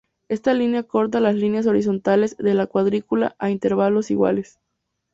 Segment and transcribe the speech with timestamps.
[0.29, 4.57] Esta línea corta las líneas horizontales de la cuadrícula a intervalos iguales.